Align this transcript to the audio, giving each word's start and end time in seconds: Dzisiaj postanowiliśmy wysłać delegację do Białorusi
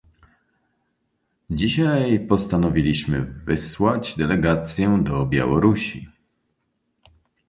Dzisiaj 1.49 2.27
postanowiliśmy 2.27 3.21
wysłać 3.45 4.15
delegację 4.17 4.99
do 5.03 5.25
Białorusi 5.25 6.07